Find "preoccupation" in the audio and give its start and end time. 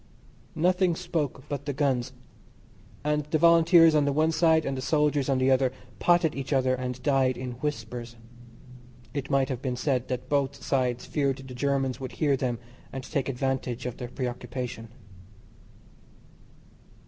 14.09-14.89